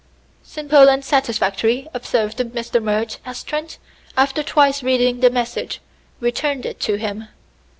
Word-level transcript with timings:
"Simple 0.41 0.89
and 0.89 1.05
satisfactory," 1.05 1.87
observed 1.93 2.39
Mr. 2.39 2.81
Murch 2.81 3.17
as 3.23 3.43
Trent, 3.43 3.77
after 4.17 4.41
twice 4.41 4.81
reading 4.81 5.19
the 5.19 5.29
message, 5.29 5.79
returned 6.19 6.65
it 6.65 6.79
to 6.79 6.95
him. 6.95 7.27